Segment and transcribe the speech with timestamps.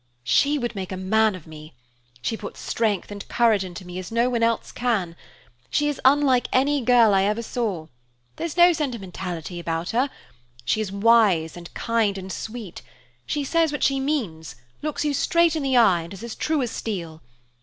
[0.23, 1.75] "She would make a man of me.
[2.23, 5.15] She puts strength and courage into me as no one else can.
[5.69, 7.85] She is unlike any girl I ever saw;
[8.37, 10.09] there's no sentimentality about her;
[10.65, 12.81] she is wise, and kind, and sweet.
[13.27, 16.63] She says what she means, looks you straight in the eye, and is as true
[16.63, 17.21] as steel.